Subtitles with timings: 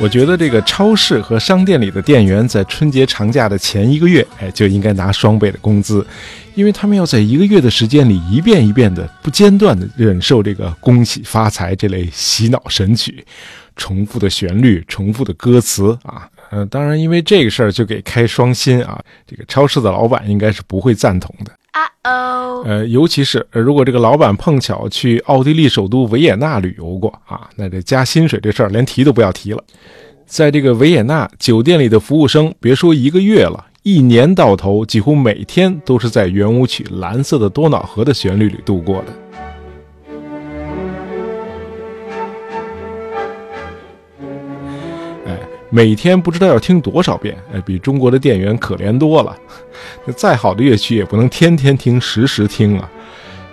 [0.00, 6.04] 我觉得这个超市和商店里的店员在春节长假的前一个月，哎，就应该拿双倍的工资，
[6.54, 13.22] 因为他们要在一个月的时间里一遍一遍的不间断的忍受这个“恭喜发财”这类洗脑神曲，
[13.76, 21.52] 重复的旋律、重复的歌词啊，嗯，当然因为这个事儿就给开双薪啊，这个超市的老板应该是不会赞同的。
[21.72, 29.62] 啊哦，呃，尤其是如果这个老板碰巧去奥地利首都维也纳旅游过啊，那这加薪水这事儿连提都不要提了。
[30.26, 39.06] 在这个维也纳酒店里的服务生，别说一个月了，一年到头几乎每天都是在圆舞曲《蓝色的多瑙河》的旋律里度过的。
[45.70, 49.36] 每天不知道要听多少遍，哎，比中国的店员可怜多了。
[50.04, 52.90] 那 再好的乐曲也不能天天听、时时听啊。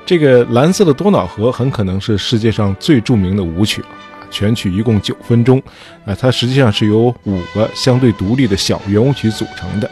[0.06, 3.88] 这个《蓝色的多瑙河》很可能是世界上最著名的舞曲了
[4.32, 5.62] 全曲一共九分钟，
[6.06, 9.90] 啊，它实际上是由五个相对独立的小圆舞曲组成的。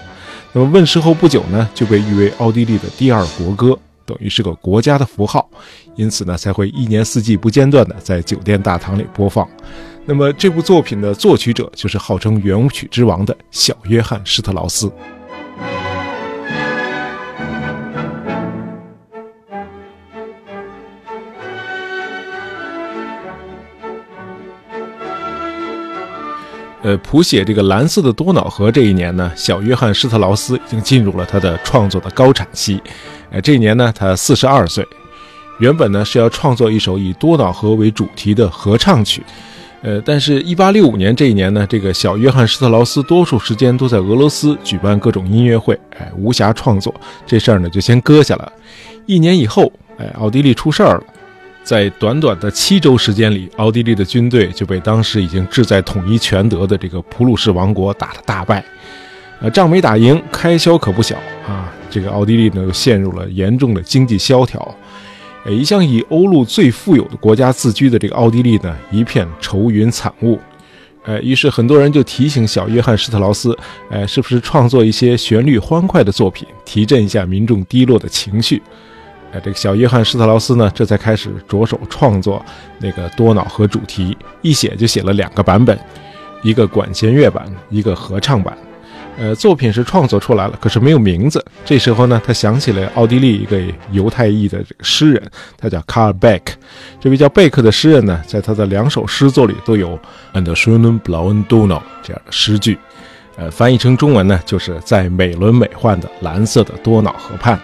[0.52, 5.50] 那么问世后不久呢，就被誉为奥地利的第二国歌，等于是个国家的符号，
[5.96, 9.48] 因此呢，才会一年四季不间断的在酒店大堂里播放。
[10.06, 14.92] 那么这部作品的作曲者就是号称圆舞曲之王的小约翰施特劳斯。
[26.84, 32.80] 呃，谱写这个《蓝色的多瑙河》这一年呢，小约翰施特劳斯已经进入了他的创作的高产期。
[33.32, 34.88] 呃，这一年呢，他四十二岁。
[35.60, 39.24] 原本呢是要创作一首以多瑙河为主题的合唱曲。
[39.82, 46.92] 呃，但是，一八六五年这一年呢，这个小约翰施特劳斯多数时间都在俄罗斯举办各种音乐会，哎，无暇创作，
[47.24, 48.52] 这事儿呢就先搁下了。
[49.06, 51.04] 一年以后，哎，奥地利出事儿了，
[51.64, 58.66] 在短短的七周时间里，奥地利的军队就被当时已经志在统一全德的这个普鲁士王国打得大败，
[59.40, 61.16] 呃，仗没打赢，开销可不小
[61.48, 61.72] 啊。
[61.92, 64.76] 这个奥地利呢又陷入了严重的经济萧条。
[65.54, 70.40] 一向以欧陆最富有的国家自居的这个奥地利呢，一片愁云惨雾。
[71.04, 73.56] 呃，于是很多人就提醒小约翰施特劳斯，
[73.92, 78.60] 呃，是不是创作一些旋律欢快的作品，提振一下民众低落的情绪？
[79.32, 82.44] 呃，这个小约翰施特劳斯呢，这才开始着手创作
[82.80, 85.78] 那个多瑙河主题，一写就写了两个版本，
[86.42, 88.58] 一个管弦乐版，一个合唱版。
[89.18, 91.44] 呃，作品是创作出来了，可是没有名字。
[91.64, 93.62] 这时候呢，他想起了奥地利一个
[93.92, 96.54] 犹太裔的这个诗人，他叫卡尔贝克。
[97.00, 99.98] 这位叫贝克的诗人呢，在他的两首诗作里都有
[100.34, 102.78] “and schönen blauen Donau” 这样的诗句。
[103.38, 107.60] 呃，翻译成中文呢，就是在美轮美奂的蓝色的多瑙河畔。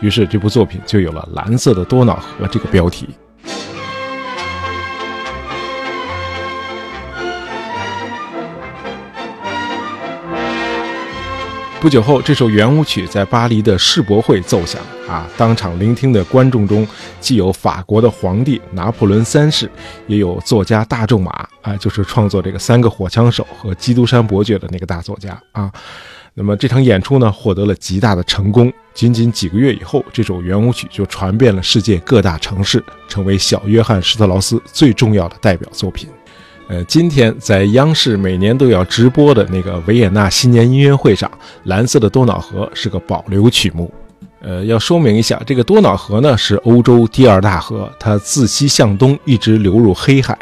[0.00, 3.08] 于是这部作品就有了“蓝色的多瑙河”这个标题。
[11.82, 15.28] 不久后，这首圆舞曲在巴黎的世博会奏响啊！
[15.36, 16.86] 当场聆听的观众中，
[17.18, 19.68] 既有法国的皇帝拿破仑三世，
[20.06, 25.72] 也有作家大仲马啊，就是创作这个《三个火枪手》和《基督山伯爵》的那个大作家啊。
[26.34, 28.72] 那么这场演出呢，获得了极大的成功。
[28.94, 36.08] 仅仅几个月以后，这首圆舞曲就传遍了世界各大城市，成为小约翰施特劳斯最重要的代表作品。
[36.68, 41.30] 呃，今天在央视每年都要直播的那个维也纳新年音乐会上，
[41.64, 43.92] 《蓝色的多瑙河》是个保留曲目。
[44.40, 50.36] 呃，要说明一下，这个多瑙河呢是欧洲第二大河，它自西向东一直流入黑海。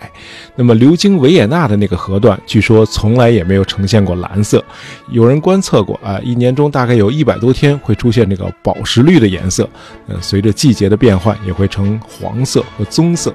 [0.56, 4.64] 那么流经维也纳的那个河段，据说从来也没有呈现过蓝色。
[5.10, 9.68] 有人观测过啊，一年中大概有一百多天会出现这个宝石绿的颜色。
[10.06, 13.34] 呃，随着季节的变换，也会呈黄色和棕色。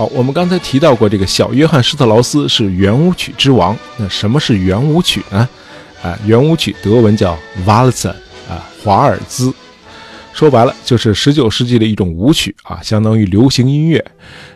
[0.00, 3.76] 好，我们刚才提到过，这个小约翰施特劳斯是圆舞曲之王。
[3.98, 5.46] 那什么是圆舞曲呢？
[6.02, 7.36] 啊，圆舞曲德文叫
[7.66, 8.08] Waltz，
[8.48, 9.52] 啊，华尔兹。
[10.32, 14.02] 说白了就是19世纪的一种舞曲啊，相当于流行音乐。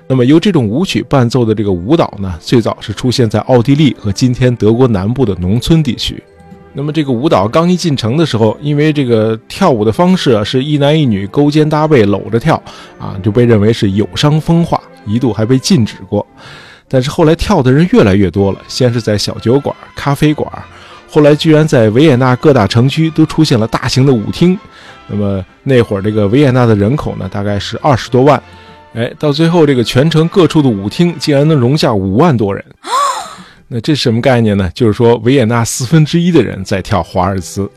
[0.06, 6.22] 那么由这种舞曲伴奏的这个舞蹈呢，最早是出现在奥地利和今天德国南部的农村地区。
[6.72, 12.56] 那么这个舞蹈刚一进城的时候，因为这个跳舞的方式啊是一男一女勾肩搭背搂着跳
[12.98, 14.80] 啊，就被认为是有伤风化。
[15.06, 16.26] 一度还被禁止过，
[16.88, 18.58] 但是后来跳的人越来越多了。
[18.68, 20.50] 先是在小酒馆、咖啡馆，
[21.10, 24.58] 后来居然在维也纳各大城区都出现了大型的舞厅。
[25.06, 28.42] 那么那会儿这个维也纳的人口呢，大概是二十多万。
[28.94, 32.64] 哎，到最后这个全城各处的舞厅竟然能容下五万多人。
[33.68, 34.70] 那这什么概念呢？
[34.74, 37.68] 就是说维也纳四分之一的人在跳华尔兹。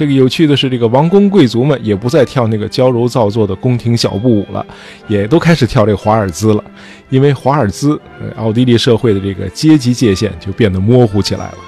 [0.00, 4.64] 这个有趣的是，这个王公贵族们也不再跳那个娇柔造作的宫廷小步舞了，
[5.08, 6.64] 也都开始跳这个华尔兹了。
[7.10, 8.00] 因为华尔兹，
[8.34, 11.58] 奥地利社会的这个阶级界限就变得模糊起来了，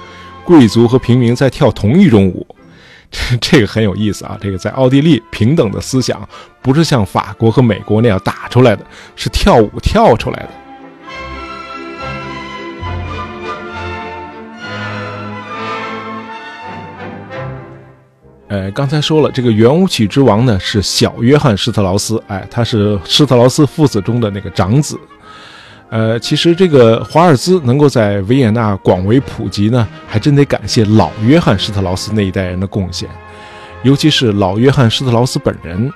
[0.43, 2.43] 贵族和平民在跳同一种舞。
[3.39, 4.35] 这个很有意思啊！
[4.41, 6.27] 这个在奥地利，平等的思想
[6.59, 8.83] 不是像法国和美国那样打出来的，
[9.15, 10.49] 是跳舞跳出来的。
[18.53, 24.95] 呃，刚才说了，这个圆舞曲之王呢是小约翰施特劳斯，哎，他是施特劳斯父子中的那个长子。
[25.89, 33.09] 呃，其实这个华尔兹能够在维也纳广为普及呢，还真得感谢老约翰施特劳斯那一代人的贡献，
[33.81, 35.91] 尤其是老约翰施特劳斯本人。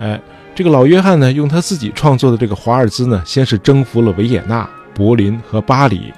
[0.00, 0.20] 哎，
[0.56, 6.12] 这个老约翰呢，用他自己创作的这个华尔兹呢，先是征服了维也纳、柏林和巴黎。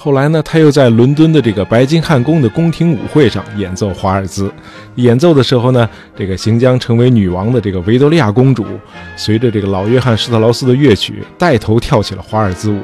[0.00, 4.48] 后来呢，他又在伦敦的这个白金汉宫的宫廷舞会上演奏华尔兹。
[4.94, 8.64] 演奏的时候呢，这个行将成为女王的这个维多利亚公主，
[9.16, 12.80] 随着这个老约翰施特劳斯的乐曲，带头跳起了华尔兹舞。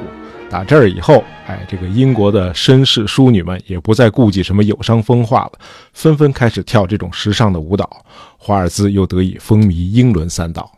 [0.51, 5.53] 打这儿以后，哎，这个英国的绅士淑女们也不再顾忌什么有伤风化了，
[5.93, 7.89] 纷纷开始跳这种时尚的舞蹈。
[8.37, 10.69] 华尔兹又得以风靡英伦三岛。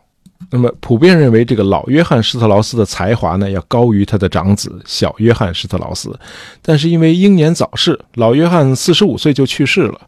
[0.49, 6.17] 那么，普遍认为这个老约翰施特劳斯的才华呢，要高于他的长子小约翰施特劳斯。
[6.61, 9.99] 但是因为英年早逝，老约翰四十五岁就去世了，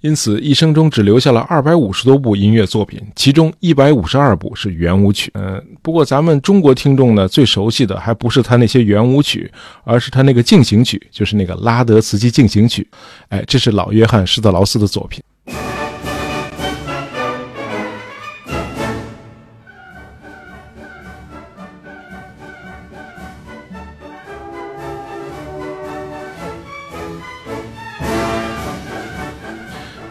[0.00, 5.30] 因此一生中只留下了二百五十多部音乐作品，其中一百五十二部是圆舞曲。
[5.34, 9.48] 嗯，不过咱们中国听众呢，最熟悉的还不是他那些圆舞曲，
[9.84, 12.84] 而是他那个进行曲，就是那个拉德茨基进行曲。
[13.28, 15.22] 哎，这是老约翰施特劳斯的作品。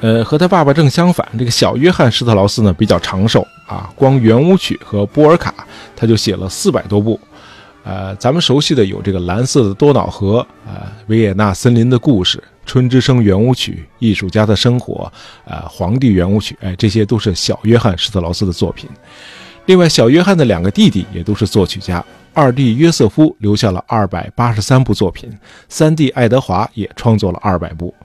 [0.04, 5.66] 呃，和他爸爸正相反，这个小约翰施特劳斯呢比较长寿啊，光圆舞曲和波尔卡
[5.96, 7.18] 他就写了四百多部。
[7.86, 15.10] 呃，咱们熟悉的有这个蓝色的多瑙河啊，维也纳森林的故事，春之声圆舞曲，艺术家的生活，
[15.46, 18.90] 呃，皇帝圆舞曲，哎，这些都是小约翰施特劳斯的作品。
[19.68, 22.04] 另外，小约翰的两个弟弟也都是作曲家，
[22.34, 25.32] 二弟约瑟夫留下了二百八十三部作品，
[25.70, 27.96] 三弟爱德华也创作了二百部。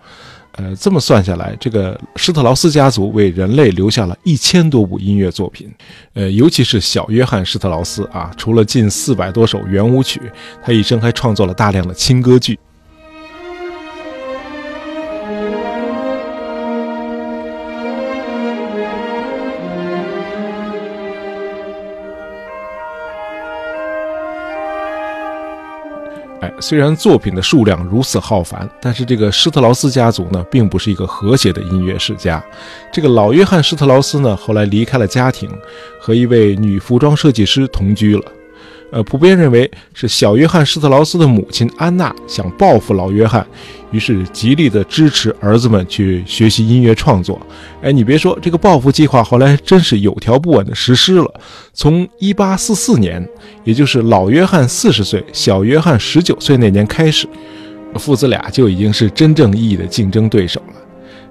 [0.59, 5.73] 呃，这么算下来，这个施特劳斯家族为人类留下了一千多部音乐作品。
[6.15, 10.21] 呃，尤其是小约翰施特劳斯啊，除了近四百多首圆舞曲，
[10.61, 12.59] 他一生还创作了大量的轻歌剧。
[26.61, 32.43] 虽然作品的数量如此浩繁，但是这个施特劳斯家族呢，并不是一个和谐的音乐世家。
[32.93, 35.49] 这个老约翰施特劳斯呢，后来离开了家庭，
[36.01, 38.25] 和一位女服装设计师同居了。
[38.91, 43.47] 呃，普遍认为是小约翰施特劳斯的母亲安娜想报复老约翰，
[43.91, 47.39] 于是极力的支持儿子们去学习音乐创作。
[47.83, 51.31] 哎，你别说，这个报复计划后来真是有条不紊的实施了。
[51.75, 53.29] 从1844年，
[53.65, 57.29] 也就是老约翰四十岁，小约翰十九岁那年开始，
[57.97, 60.88] 父子俩就已经是真正意义的竞争对手了。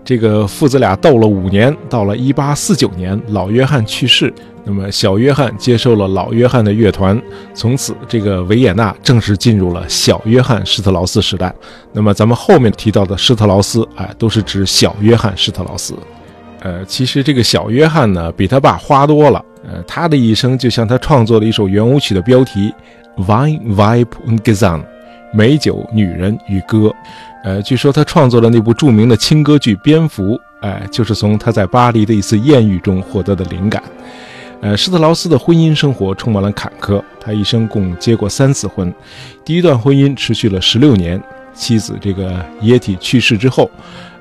[0.08, 4.34] 这个父子俩斗了五年，到了1849年，老约翰去世。
[4.64, 7.22] 那么，小约翰接受了老约翰的乐团，
[7.54, 11.54] 从此这个维也纳正式进入了小约翰施特劳斯时代。
[11.92, 15.94] 那么，咱们后面提到的施特劳斯，哎，都是指小约翰施特劳斯。
[16.62, 19.44] 呃，其实这个小约翰呢，比他爸花多了。
[19.70, 22.74] 呃，他的一生就像他创作的一首圆舞曲的标题
[23.18, 24.84] ：Wine, Vibe und Gesang，
[25.34, 26.96] 美酒、女人与歌。
[27.48, 33.82] 呃，据说他创作了那部著名的轻歌剧《蝙蝠》，哎，就是从他在巴黎的一次艳遇中获得的灵感。
[34.60, 37.02] 呃，施特劳斯的婚姻生活充满了坎坷。
[37.22, 38.94] 他一生共结过三次婚，
[39.46, 41.24] 第一段婚姻持续了十六年。
[41.54, 43.72] 妻子这个耶体去世之后，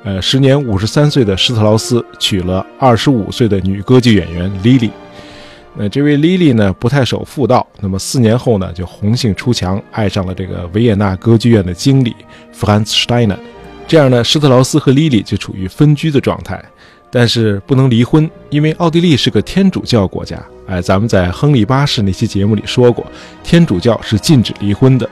[0.04, 4.92] 呃，时年五十三岁的施特劳斯娶了二十五岁的女歌剧演员莉莉。
[5.78, 7.66] 那这位莉莉呢，不太守妇道。
[7.80, 12.16] 那么四年后呢，就红杏出墙，爱上了这个维也纳歌剧院的经理
[12.54, 13.38] Franz Steiner。
[13.87, 16.64] 这样呢，施特劳斯和莉莉就处于分居的状态。
[17.09, 20.42] 但是不能离婚，因为奥地利是个天主教国家。
[20.66, 23.06] 哎，咱们在亨利八世那期节目里说过，
[23.45, 25.09] 天主教是禁止离婚的。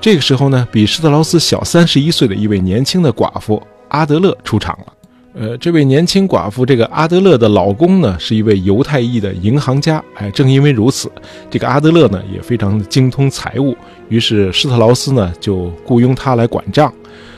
[0.00, 4.92] 这个时候呢，比施特劳斯小三十一岁的一位年轻的寡妇阿德勒出场了。
[5.40, 10.02] 呃，这位年轻寡妇，这个阿德勒的老公呢，是一位犹太裔的银行家。
[10.14, 11.08] 哎，正因为如此，
[11.48, 13.76] 这个阿德勒呢也非常的精通财务，
[14.08, 16.92] 于是施特劳斯呢就雇佣他来管账。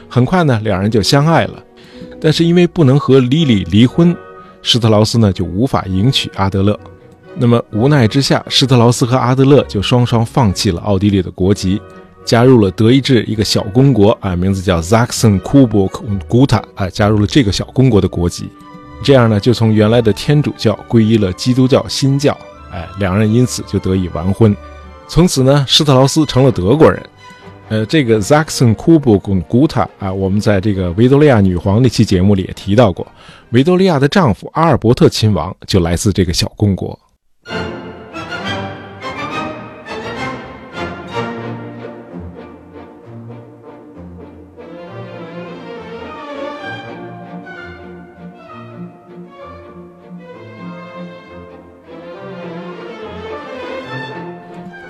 [0.08, 1.62] 很快呢，两人就相爱了。
[2.18, 4.16] 但是因为不能和莉莉离婚，
[4.62, 6.78] 施特劳斯呢就无法迎娶阿德勒。
[7.36, 11.78] 那么无奈之下，施特劳斯和阿德勒就双双放弃了奥地利的国籍，
[12.24, 18.48] 加入了德意志一个小公国啊，名字叫 Sachsen-Coburg und Gotha 啊，加入了这个小公国的国籍。
[19.02, 22.36] 这样呢，就从原来的天主教皈依了基督教新教，
[22.70, 24.54] 哎，两人因此就得以完婚。
[25.08, 27.02] 从此呢，施特劳斯成了德国人。
[27.70, 33.06] 呃，这个 Saxon Coburg und Gotha 啊，我们在这个维多利亚女皇那期节目里也提到过，
[33.50, 36.98] 维多利亚的丈夫阿尔伯特亲王就来自这个小公国。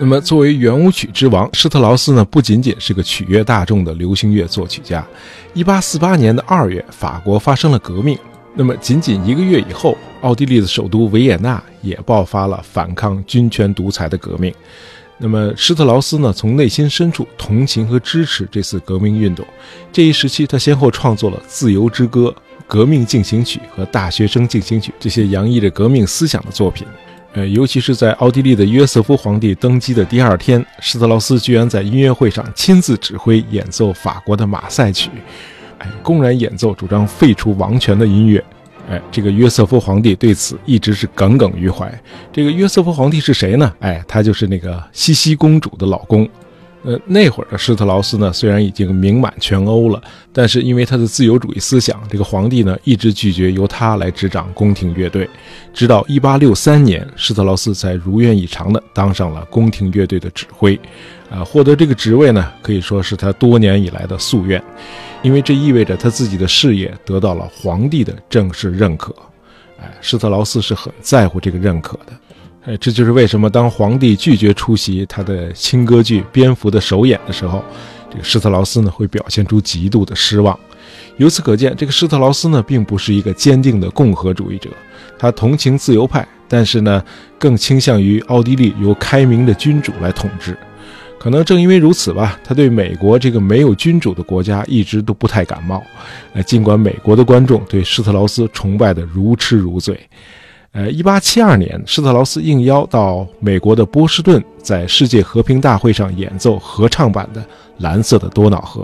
[0.02, 5.06] 那么，作为圆舞曲之王，施特劳斯呢，不仅仅是个取悦大众的流行乐作曲家。
[5.52, 8.18] 一八四八年的二月，法国发生了革命。
[8.54, 14.50] 那么，仅仅一个月以后，奥地利的首都维也纳也爆发了反抗军权独裁的革命。
[15.18, 19.46] 那么，施特劳斯呢，从内心深处同情和支持这次革命运动。
[19.92, 22.28] 这一时期，他先后创作了《自由之歌》
[22.66, 26.86] 《革命进行曲》和《大学生进行曲》这些洋溢着革命思想的作品。
[27.32, 35.08] 呃，尤其是在奥地利的约瑟夫皇帝登基的第二天，施特劳斯居然在音乐会上亲自指挥演奏法国的马赛曲，
[35.78, 38.44] 哎，公然演奏主张废除王权的音乐，
[38.88, 41.88] 哎，这个约瑟夫皇帝对此一直是耿耿于怀。
[42.32, 43.72] 这个约瑟夫皇帝是谁呢？
[43.78, 46.28] 哎，他就是那个茜茜公主的老公。
[46.82, 55.28] 呃，那会儿的施特劳斯呢，虽然已经名满全欧了，但是因为他的自由主义思想，这个皇帝呢一直拒绝由他来执掌宫廷乐队。
[55.74, 60.78] 直到1863年，施特劳斯才如愿以偿地当上了宫廷乐队的指挥。
[61.28, 64.60] 啊，获得这个职位呢，可以说是他多年以来的夙愿，
[65.22, 69.14] 因为这意味着他自己的事业得到了皇帝的正式认可。
[69.78, 72.12] 哎，施特劳斯是很在乎这个认可的。
[72.66, 77.64] 哎，这就是为什么当皇帝拒绝出席他的新歌剧《蝙蝠》的首演的时候，
[78.10, 80.58] 这个施特劳斯呢会表现出极度的失望。
[81.16, 84.68] 由此可见，这个施特劳斯呢并不是一个坚定的共和主义者，
[85.18, 87.02] 他同情自由派，但是呢
[87.38, 90.54] 更倾向于奥地利由开明的君主来统治。
[91.18, 95.82] 可能正因为如此吧，他对美国这个没有君主的国家一直都不太感冒。
[96.34, 99.98] 呃，尽管美国的观众对施特劳斯崇拜的如痴如醉。
[100.72, 107.40] 呃，一八七二年，施特劳斯应邀到美国的波士顿，在世界和平大会上演奏合唱版的
[107.78, 108.82] 《蓝色的多瑙河》。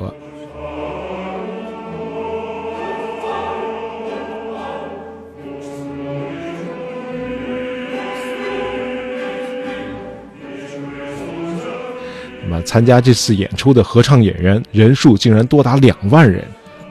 [12.42, 16.44] 那么，参加这次演出的合唱演员人数竟然多达两万人，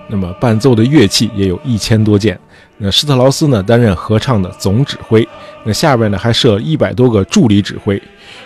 [0.07, 2.39] 那么伴奏的乐器也有一千多件。
[2.77, 5.27] 那施特劳斯呢担任合唱的总指挥，
[5.63, 8.01] 那下边呢还设一百多个助理指挥，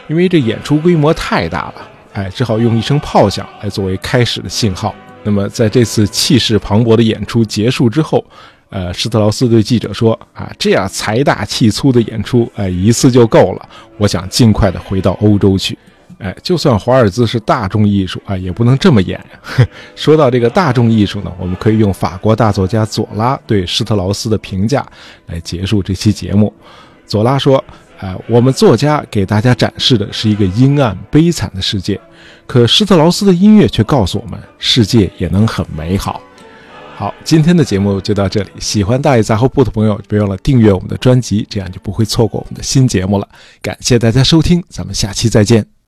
[0.07, 1.75] 因为这演出规模太大了，
[2.13, 4.93] 哎，只好用一声炮响来作为开始的信号。
[5.23, 8.23] 那么在这次气势磅礴的演出结束之后，
[8.69, 15.77] 呃，施特劳斯对记者说：“啊，这样财大气粗的演出，哎，一次就够了，我想尽快的回到欧洲去。”
[16.19, 19.19] 哎，就算华尔兹是大众艺术啊，也不能这么演。
[19.95, 24.85] 说到这个大众艺术呢，我们可以用法国大作家左拉对施特劳斯的评价
[25.27, 26.53] 来结束这期节目。
[27.05, 27.63] 左拉说
[27.99, 31.99] ：“哎，我们作家给大家展示的是一个阴暗悲惨的世界，
[32.45, 36.21] 可施特劳斯的音乐却告诉我们，世界也能很美好。”
[36.97, 38.49] 好，今天的节目就到这里。
[38.59, 43.25] 喜欢大爷杂货铺的朋友，别忘了订阅我们的专辑，这样就不会错过我们的新节目了。
[43.61, 45.69] 感谢大家收听，咱们下期再见。